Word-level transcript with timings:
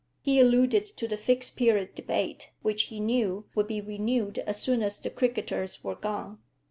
He 0.23 0.39
alluded 0.39 0.85
to 0.85 1.07
the 1.07 1.15
Fixed 1.15 1.55
Period 1.55 1.93
debate, 1.93 2.53
which 2.63 2.85
he 2.85 2.99
knew 2.99 3.45
would 3.53 3.67
be 3.67 3.81
renewed 3.81 4.39
as 4.39 4.59
soon 4.59 4.81
as 4.81 4.99
the 4.99 5.11
cricketers 5.11 5.83
were 5.83 5.93
gone. 5.93 6.39